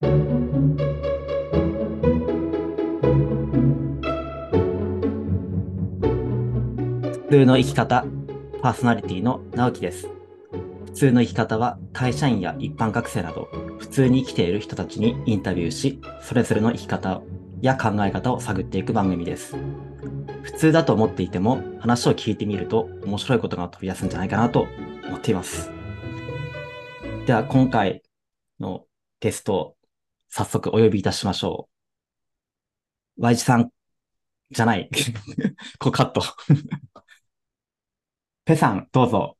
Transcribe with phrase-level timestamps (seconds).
[0.00, 0.06] 普
[7.30, 8.04] 通の生き方、
[8.60, 10.08] パーソナリティの直樹です。
[10.86, 17.22] 普通の生き方は会社員や一般学生など普通に生きている人たちにインタビューし、それぞれの生き方
[17.60, 19.54] や考え方を探っていく番組です。
[20.42, 24.66] 普通だと思っていても話を聞いてみると面白いことが飛び出すんじゃないかなと
[25.06, 25.70] 思っています。
[27.26, 28.02] では今回
[28.58, 28.86] の
[29.20, 29.76] ゲスト
[30.30, 31.68] 早速お呼びいたしましょ
[33.18, 33.22] う。
[33.22, 33.70] Y 字さん
[34.50, 34.88] じゃない。
[35.78, 36.22] こうカット。
[38.44, 39.36] ペさん、どうぞ。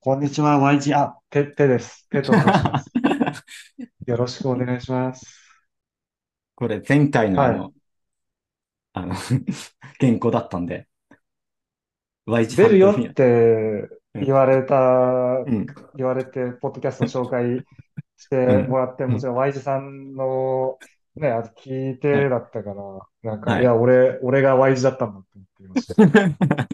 [0.00, 2.08] こんにちは、YG、あ、て、てです。
[2.08, 2.90] てと申します。
[4.06, 5.26] よろしくお願いします。
[6.54, 7.74] これ前回のあはいの、
[8.92, 9.14] あの、
[9.98, 10.86] 原稿だったんで、
[12.26, 14.76] Y 字出るよとって言われた、
[15.46, 15.66] うん、
[15.96, 17.64] 言われて、ポッドキャスト紹介
[18.16, 18.36] して
[18.68, 20.78] もらって、うんもちろん YG さんの、
[21.16, 22.74] ね、あ聞いてだったか
[23.22, 26.68] ら、なんか、はいいや、俺、俺が YG だったんだって思っていました。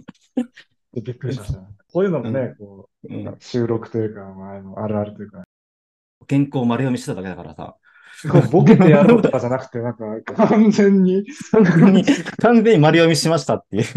[1.00, 1.66] びっくりしましたね。
[1.92, 5.44] こういうのもね、こう、うん収録というか、まああの、あるあるというか、
[6.28, 7.76] 原稿丸読みしてただけだからさ、
[8.50, 10.04] ボケてやろうとかじゃなくて、なんか、
[10.48, 12.04] 完全に、完全に、
[12.40, 13.84] 完全に丸読みしましたっていう。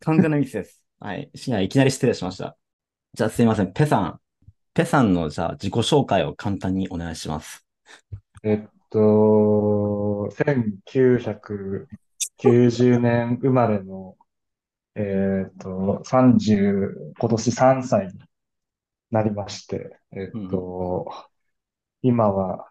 [0.00, 0.82] 完全なミスです。
[1.00, 1.30] はい。
[1.34, 2.56] いやいきなり失礼しました。
[3.14, 3.72] じゃあすいません。
[3.72, 4.20] ペさん。
[4.78, 7.66] ペさんのじゃあ自己紹介を簡単にお願いします。
[8.44, 14.16] えっと、1990年生まれの、
[14.94, 18.12] えっと、30、今年3歳に
[19.10, 21.08] なりまして、えっと、
[22.02, 22.68] 今は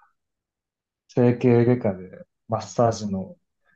[1.09, 2.09] 整形外科で
[2.47, 3.35] マッサージの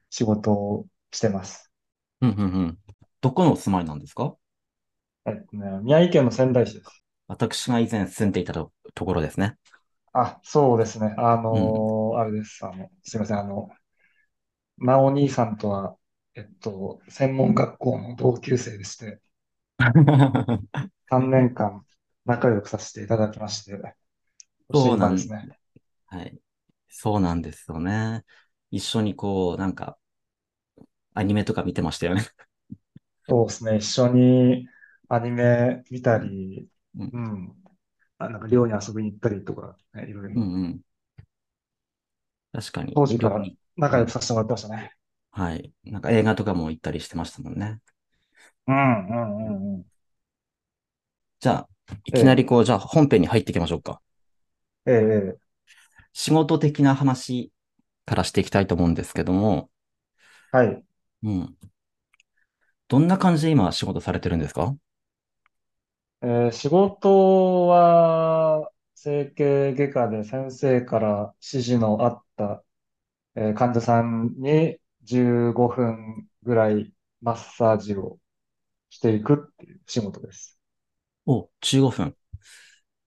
[0.10, 1.70] 仕事をしてます。
[2.22, 2.78] うんうんうん。
[3.20, 4.38] どこのお住まいなんですか？
[5.26, 7.01] えっとね、宮城県の仙台市です。
[7.32, 9.58] 私が以前住んでいたとところですね。
[10.14, 11.14] あ、そうですね。
[11.18, 12.66] あのあれです。
[12.66, 13.40] あの、すいません。
[13.40, 13.70] あの、
[14.78, 15.98] まお兄さんとは、
[16.36, 19.22] えっと、専門学校の同級生でして、
[21.10, 21.86] 3年間
[22.26, 23.80] 仲良くさせていただきまして、
[24.74, 25.50] そうなん今ですね。
[26.08, 26.40] はい。
[26.90, 28.26] そうなんですよね。
[28.72, 29.98] 一緒にこう、なんか、
[31.14, 32.24] アニメとか見てましたよね。
[33.28, 33.78] そうですね。
[33.78, 34.68] 一緒に
[35.10, 37.56] アニメ見たり、うんうん。
[38.20, 40.82] あ、なんか寮に遊びに行ったりとか、ね、いろいろうんうん。
[42.54, 42.94] 確かに。
[42.94, 43.44] 当時から
[43.76, 44.94] 仲良くさせてもらってましたね。
[45.32, 45.74] はい。
[45.84, 47.80] なんか映画とかも行ったりしてましたもんね。
[48.68, 49.86] うん、うん、うん、うん。
[51.42, 51.70] じゃあ、
[52.06, 54.02] いきなりこう、じゃあ本編に入っていきましょうか。
[54.86, 55.52] ええ、ええ。
[56.14, 57.52] 仕事的な話
[58.06, 59.70] からしていきたいと思うんですけども、
[60.52, 60.84] はい。
[61.24, 61.58] うん。
[62.90, 64.76] どんな感じで今仕事されてるんですか？
[66.22, 72.64] えー仕事は、整形外科で先生から指示のあった、
[73.36, 78.20] えー患者さんに15分ぐらいマッサージを
[78.90, 80.60] していくっていう仕事です。
[81.26, 82.16] お、15分。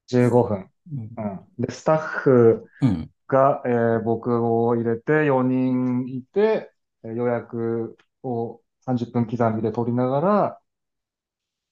[0.06, 0.70] 15分。
[0.92, 1.10] うん。
[1.16, 1.46] うん。
[1.58, 3.10] で、スタッフうん。
[3.28, 6.72] が、えー僕を入れて4人いて、
[7.04, 10.60] えー予約を30分刻みで取りながら、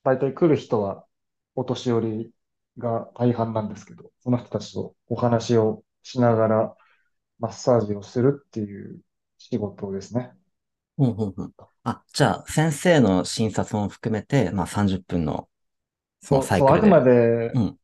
[0.04, 1.06] 大体来る人は
[1.54, 2.34] お年寄り
[2.78, 6.76] が大半なんですけど、その人たちとお話をしながら
[7.38, 9.00] マッサージをするっていう
[9.38, 10.32] 仕事ですね。
[10.96, 11.52] ほうほうほう
[11.84, 15.48] あ、じゃあ、先生の診察も含めて、まあ30分の、
[16.20, 16.78] そのサイクルで。
[16.78, 17.78] あくまでうん。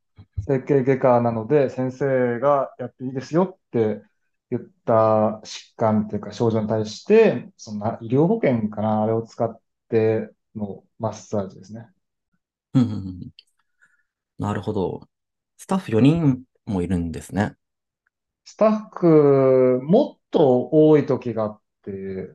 [0.46, 4.02] 整形外科なので、先生がやっていいですよって
[4.50, 11.88] 言った疾患というか症状に対して、そんな医療保険かな、あれを使ってのマッサージですね。
[12.74, 13.47] うんうんうん
[14.38, 15.08] なるほど。
[15.56, 17.56] スタッフ4人もいるんですね。
[18.44, 22.34] スタッフ、もっと多い時があって、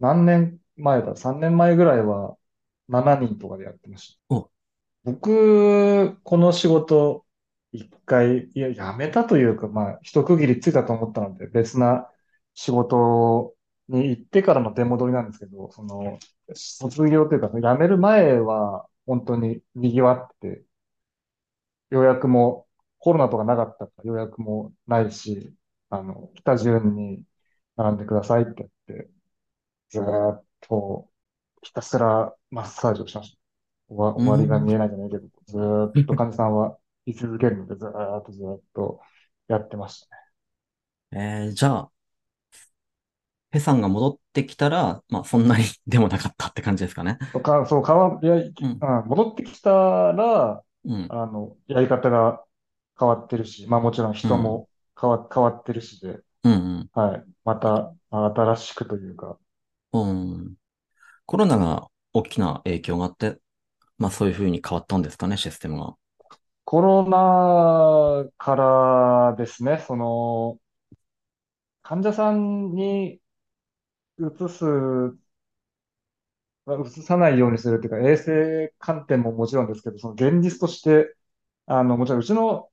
[0.00, 2.36] 何年前だ ?3 年前ぐらいは
[2.88, 4.34] 7人とかでやってました。
[4.34, 4.50] お
[5.04, 7.24] 僕、この仕事、
[7.72, 12.10] 一回、いや、辞めたというか、まあ、一区切りついたと思ったので、別な
[12.54, 13.54] 仕事
[13.88, 16.18] に行ってからの出戻りなんですけど、その、
[16.54, 20.64] 卒業というか、辞める前は、本当に賑わってて、
[21.90, 22.66] 予約も、
[22.98, 25.54] コロナとかなかったから予約もないし、
[25.90, 27.24] あの、来た順に
[27.76, 28.54] 並んでくださいって
[28.88, 29.10] 言って、
[29.90, 31.10] ずーっと、
[31.62, 33.38] ひたすらマッサージをしました。
[33.88, 39.00] 終わ終わりが見えないじゃないけど、ずーっと患者さんは居続けるので、ずーっとずーっと
[39.48, 40.22] やってましたね。
[41.46, 41.90] えー、じゃあ、
[43.50, 47.18] ペさんが戻ってきたら、まあそんなにでもなかったって感じですかね。
[47.32, 48.52] そうか、そう、かわ、いや、うん。
[48.60, 48.68] う
[49.04, 51.08] ん、戻ってきたら、うん。
[51.08, 52.44] あの、やり方が
[52.98, 54.30] 変わってるし、まあもちろんうん。
[54.30, 54.68] 人も
[55.00, 57.24] 変わ、変わってるしで、うんはい。
[57.44, 59.38] また、まあ新しくというか、
[59.92, 60.32] うん。
[60.34, 60.54] うん。
[61.26, 63.38] コロナが大きな影響があって、
[63.98, 65.96] まあそういうふうに変わったんですかね、システムが。
[66.64, 70.58] コロナからですね、その、
[71.82, 73.20] 患者さんに
[74.18, 74.64] 移す、
[76.66, 81.14] 移さないようにするっていうか、衛生観点ももちろんですけど、その現実として、
[81.66, 82.70] あの、もちろんうちの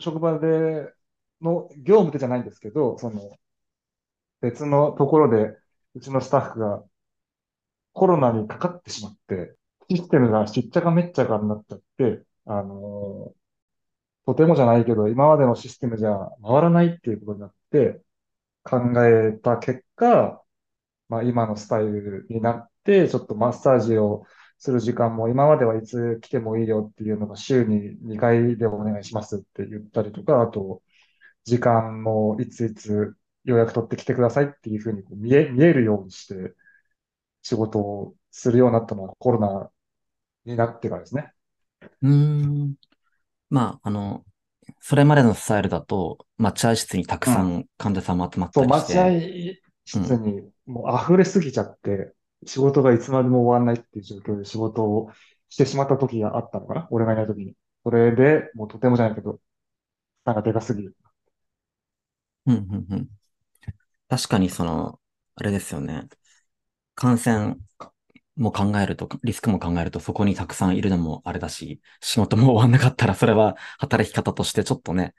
[0.00, 0.92] 職場で
[1.42, 3.38] の業務でじゃないんですけど、その
[4.40, 5.58] 別のところで
[5.94, 6.82] うちのスタッフが
[7.92, 9.56] コロナにかかってしまって、
[9.90, 13.34] システムがしっちゃかめっちゃかになっちゃって、あの
[14.26, 18.02] とてもじゃないけど、今までのシステムじゃ回らないっていうことになって
[18.64, 20.42] 考えた結果、
[21.08, 22.72] まあ今のスタイルになって、
[23.08, 24.24] ちょっとマッサージを
[24.58, 30.82] する時間も今まではいつ来てもいいよっていうのが週に2回でお願いしますって言ったりとか、あと、
[31.44, 36.54] 時間もいついつ予約取ってきてくださいっていうふうにこう見え、見えるようにして
[37.42, 39.70] 仕事をするようになったのはコロナ
[40.46, 41.32] になってからですね。
[42.02, 42.12] うー
[42.68, 42.76] ん。
[43.50, 44.24] まあ、あの、
[44.80, 47.34] それまでのスタイルだと、待合室にたくうん。
[47.34, 49.60] さん患者さんも集まったそう、りして、待合
[49.94, 50.14] うん。
[50.14, 52.14] 室にもう溢れすぎちゃって、
[52.46, 55.10] 仕事がいつまでも終わらないっていう状況で仕事を
[55.48, 56.88] してしまった時があったのかな？
[56.90, 57.54] 俺がいない時に。
[57.84, 59.40] それで、もうとてもじゃないけど、負
[60.24, 60.96] 担がでかすぎる。
[62.46, 63.08] うん、うん、うん。
[64.08, 65.00] 確かにその、
[65.34, 66.08] あれですよね。
[66.94, 67.56] 感染
[68.36, 75.14] も考えると、リスクも考えると、そこにたくさんいるのもあれだし、仕事も終わんなかったら、それは働き方としてちょっとね、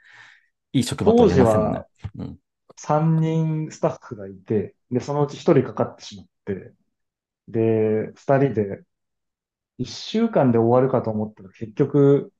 [0.74, 1.84] いい職場と当言えませんもんね。
[2.16, 2.40] うん。
[2.76, 6.74] 3人スタッフがいて、で、そのうち1人かかってしまって、
[7.48, 8.84] で、2人で
[9.80, 12.34] 1週間で終わるかと思ったら結局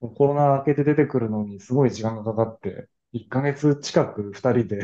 [0.00, 4.78] コロナ明けて出てくるのにすごい時間がかかって、1ヶ月近く2人で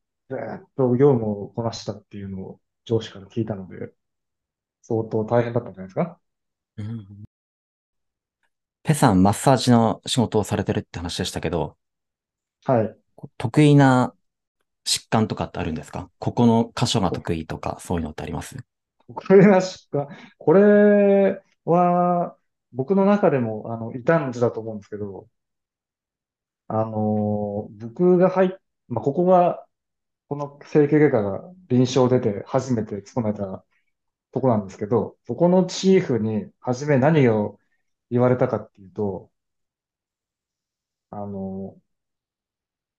[0.28, 3.92] ずーっと業務をこなしたっていうのを上司から聞いたので、
[4.82, 6.20] 相当大変だったんじゃないですか？
[6.76, 7.24] うん
[8.82, 11.76] ペさん、マッサージの仕事をされてるって話でしたけど、
[12.64, 12.98] はい。
[13.38, 14.14] 得意な
[14.88, 16.08] 疾患とかってあるんですか？
[16.18, 18.56] ここの箇所が得意とか、そういうのってあります？
[19.06, 20.08] これがしか、
[20.38, 22.36] これは
[22.72, 25.28] 僕の中でもあの異端児だと思うんですけど、
[26.68, 28.50] あの、僕が入っ、
[28.88, 29.64] まあ、ここが、
[30.28, 33.64] この整形外科が臨床出て初めて勤めた
[34.32, 37.58] とこなんですけど、そこのチーフに初め何を
[38.10, 39.30] 言われたかっていうと、
[41.10, 41.76] あの、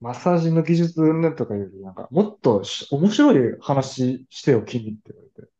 [0.01, 5.51] マッサージの技術云々とかより、なんか、もっとし面白い話してよ、君って言われて。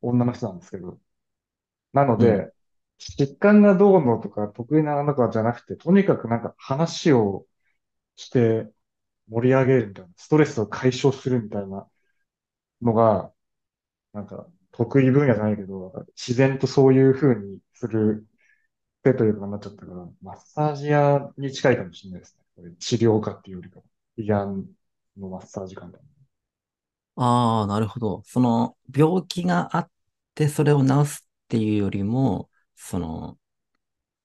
[0.00, 0.98] 女の人なんですけど。
[1.92, 2.46] なのうん。
[2.46, 2.52] で、
[2.98, 7.46] 疾患がどうのとか得意なのかじゃなくて、とにかくなんか話を
[8.16, 8.70] して
[9.30, 11.88] 盛り上げるみたいな、ストレスを解消するみたいな
[12.82, 13.32] のが、
[14.12, 18.26] なんか得意分野じゃないけど、自然とそういう風にする
[19.04, 22.44] 手というかなっちゃったから、マッサージ屋に近いかもしれないですね。
[22.78, 23.84] 治療家っていうよりかは。
[24.16, 24.66] 胃がん
[25.16, 26.02] のマッサージ官みたい
[27.16, 28.22] ああ、なるほど。
[28.24, 29.90] その、病気があっ
[30.34, 33.38] て、それを治すっていうよりも、その、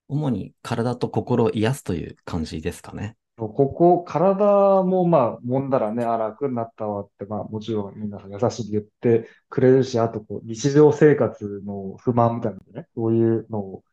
[0.08, 3.18] 主に体と心を癒すという感じですかね。
[3.38, 13.84] ここ、体もまあ、揉んだらね、あ、楽になったわって、まあ、もちろん皆さん優しく言ってくれるし、あとこう、日常生活の不満みたいなのね、そういうのを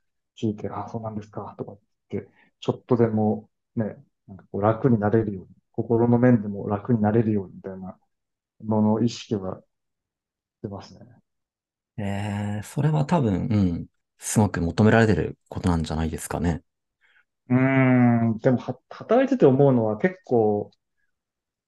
[0.40, 1.76] 聞いて、あ、そうなんですか、とか
[2.11, 2.30] 言って、
[2.61, 3.96] ちょっとでもね、
[4.29, 7.99] なんかこう楽になれるように、心の面でも楽になれるようにみたいな
[8.64, 9.62] のの意識は
[10.62, 11.00] 出ますね。
[11.99, 13.87] えー、それは多分、うん、
[14.19, 16.62] すごく求められてることなんじゃないですかね。
[17.49, 20.71] うーん、でもは、働いてて思うのは結構、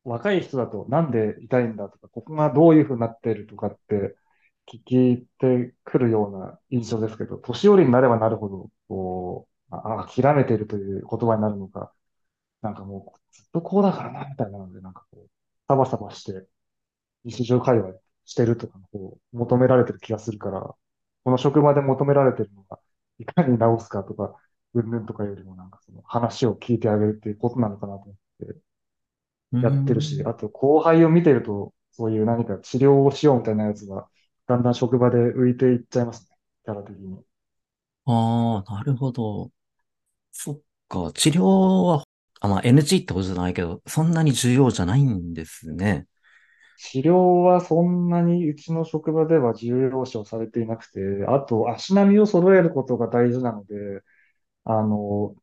[0.05, 4.17] 若い人だとなんで痛いんだとか、ここがどういうふうになっているとかって
[4.67, 11.93] 聞いてくるような印象ですけど、年寄りになればなるほど、こう、あ、諦めているという言葉になるのか、
[12.65, 15.31] なんかもうずっとこうだからな、みたいなので、なんかこう、
[15.69, 16.47] サバサバして
[17.25, 17.95] 日常会話
[18.25, 20.61] してるとかのこう求められてる気がするから、
[21.25, 22.81] この職場で求められてるのが、
[23.19, 24.37] いかに直すかとか、
[24.75, 28.17] うんぬんとかよりもなんかその話を聞いてあげるっていうことなのかなと思っ
[28.49, 28.57] て
[29.61, 30.29] やってるし、ん。
[30.29, 34.09] あと後輩を見てると、そういう何か治療をしようみたいなやつが、
[34.47, 36.37] だんだん職場で浮いていっちゃいますね。
[36.65, 37.25] キャラ的に。
[38.07, 39.51] ああ、なるほど。
[40.33, 41.13] そっか。
[41.15, 42.05] 治療は、
[42.41, 46.07] あ、まあ NG ってことじゃないけど、そんなに重要じゃないんですね。
[46.77, 47.13] 治療
[47.43, 53.75] はそんなにうちの職場では重要視をされていなくて、あと足並みを揃えることが大事なので、
[54.65, 55.37] あの、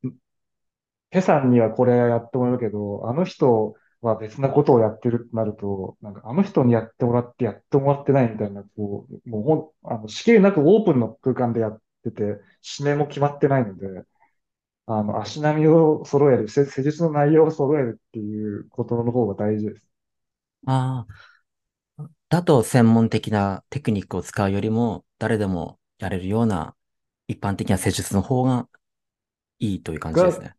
[1.10, 9.56] ペさんにはこれやってもらうけど、あの人は別なことをやってるってなると、なんかあの人にやってもらってやってもらってないみたいな、こう、もうほ
[9.90, 12.24] ん、あの、死刑なくオープンの空間でやってて、
[12.80, 13.88] 指名も決まってないので、
[15.00, 19.88] あの、足並みを揃える、施施術の内容を揃えるっていうことの方が大事です。
[20.66, 21.22] ああ、
[22.30, 26.76] だと専門的なテクニックを使うよりも、誰でもやれるような
[27.28, 28.68] 一般的な施術の方が
[29.60, 30.56] いいという感じですがね。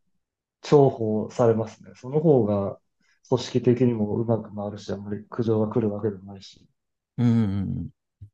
[0.63, 1.93] 重宝されますね。
[1.97, 2.79] その方が
[3.29, 6.67] 組織的にもうまく回るし、あんまり苦情が来るわけでもないし。
[7.19, 7.91] うんうんうん。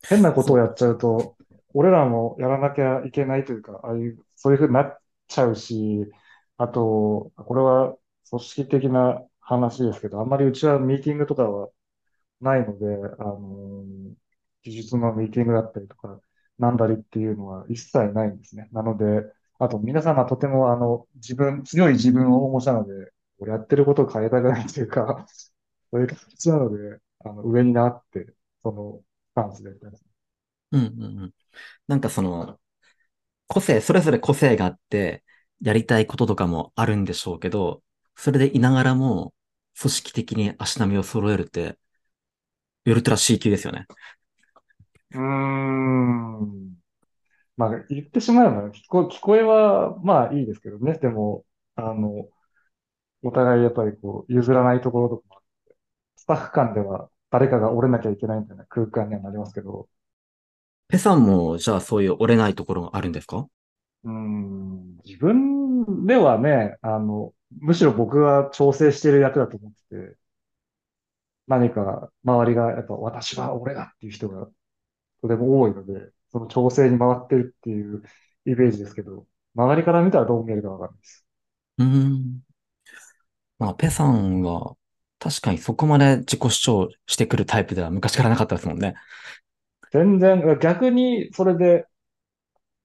[0.09, 1.37] 変なことをそやっちゃうと、
[1.75, 6.07] 俺らもやらなきゃいけないというか、ああいう、そういうふうになっちゃうし、
[6.57, 7.97] あと、これは
[8.31, 11.71] 組織的な話ですけど、あんまりうちはミーティングとかは
[12.41, 12.87] ないので、
[13.21, 13.85] あの、
[14.63, 16.21] 技術のミーティングだったりとか、
[16.59, 18.69] なんだりっていうのは一切ないんですね。
[18.73, 19.05] なので、
[19.59, 23.13] あと皆様とてもあの、自分、強い自分をお持ちなので、
[23.47, 25.27] やってることを変えたくないというか、
[25.91, 30.05] そういう形なので、あの、上になって、その、スタンスでやってます。
[30.73, 31.35] うんうんうん。
[31.89, 32.61] なんかその、
[33.49, 35.25] 個性、それぞれ個性があって、
[35.63, 37.83] やりたいこととかもあるんでしょうけど、
[38.17, 39.35] それでいながらも、
[39.81, 41.79] 組織的に足並みを揃えるって、
[42.87, 43.87] ウルトラ C 級ですよね。
[45.13, 46.77] うーん。
[47.57, 50.95] まあ、言ってしまえば、聞こ、聞こえは、まあいいですけどね。
[50.99, 51.45] でも、
[51.77, 52.29] あの、
[53.23, 55.41] お互いやっぱりこう、譲らないところとか、
[56.17, 59.89] スタッフ間では誰かが折れなきゃいけないみたいな空間にはなりますけど、
[60.89, 63.47] ペさんも、じゃあそういう折れないところがあるんですか？
[64.05, 70.17] うーん、自分ではね、あの、むしろ僕は調整してる役だと思ってて、
[71.47, 74.47] 何か周りが、やっぱ私は俺だっていう人が
[75.23, 78.03] とても多いので、その調整に回ってるっていう
[78.47, 81.27] イメージですけど、周りから見たらどう見えるかわかんないです。
[81.79, 82.41] うーん。
[83.59, 84.77] まあ、ペさんは、
[85.19, 88.95] 確かにそこまで自己主張してくるタイプでは昔からなかったですもんね。
[89.93, 91.87] 全然、逆にそれで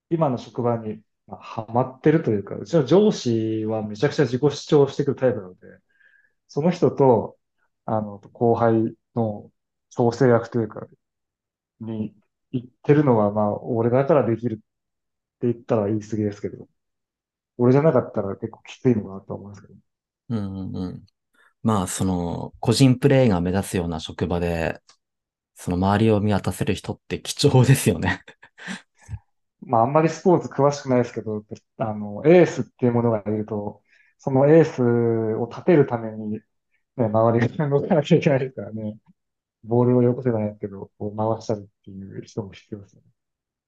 [0.09, 5.59] 今の職場にまあハマってるというか、うちの上司はめちゃくちゃ自己主張してくるタイプなので、
[6.47, 7.37] その人と、
[7.85, 9.51] あの、後輩の
[9.91, 10.87] 調整役というか、
[11.81, 12.15] に
[12.51, 14.57] 行ってるのは、まあ、俺だからできるっ
[15.39, 16.67] て言ったら言い過ぎですけど、
[17.57, 19.79] 俺じゃなかったら結構きついのかなと思うんですけど。
[20.29, 21.05] うんうんうん。
[21.63, 24.82] まあ、その、個人プレイが目立つような職場で、
[25.63, 28.21] その周りを見渡せる人って貴重ですよね。
[29.61, 31.45] まあ、あんまりスポーツ詳しくないですけど、
[31.77, 33.81] あの、エースっていうものがいると、
[34.17, 36.31] そのエースを立てるために、
[36.97, 38.99] ね、周りが動かなきゃいけないですからね。
[39.63, 43.07] ボールをよこせないけど、こう回したりっていう人も必要ですよね。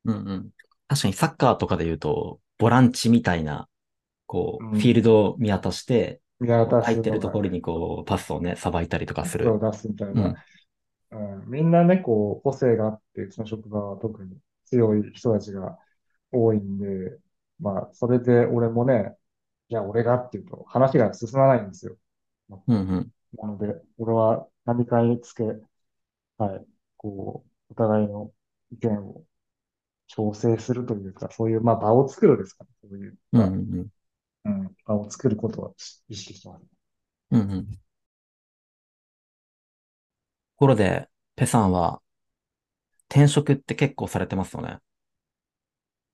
[0.05, 0.51] うんうん。
[0.87, 3.69] 確かにサッカーとかで言うと、ボランチみたいな、
[4.27, 4.97] こう、フィーうん。
[4.97, 9.45] ルドを見渡して、見渡空いてるところにこう、パスをね、さばいたりとかする。
[9.45, 10.13] 手を出すみたいな。
[10.15, 10.35] うん。
[11.15, 15.77] うん、みんなね、こう、個性があって、うちの職場は特に強い人たちが
[16.31, 17.19] 多いんで、
[17.59, 19.17] まあ、それで俺もね、
[19.69, 21.97] いや、俺がっていうと話が進まないんですよ。
[22.67, 23.11] うんうん。
[23.33, 25.43] なので、俺は何かにつけ、
[26.37, 26.67] はい、
[26.97, 28.33] こう、お互いの
[28.71, 29.25] 意見を
[30.07, 32.69] 調整するというか、そういう、まあ、場を作るですかね。
[32.83, 33.89] そういっうんうた、んうん。
[34.45, 35.73] うん、場を作ることは
[36.09, 36.65] 意識してます。
[37.31, 37.79] うんうん。
[40.55, 42.01] ところで、ペさんは
[43.09, 44.77] 転職って結構されてますよね？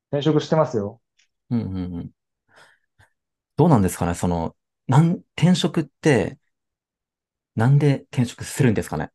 [0.10, 1.00] 転職してますよ。
[1.52, 2.10] うんうんうん。
[3.56, 4.16] どうなんですかね？
[4.16, 4.56] その、
[4.88, 6.40] なん、転職って
[7.56, 9.12] なんで転職するんですかね？